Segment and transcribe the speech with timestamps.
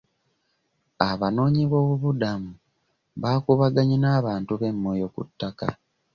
[1.09, 2.51] Abanoonyiboobubudamu
[3.21, 5.67] baakuubaganye n'abantu b'e Moyo ku ttaka.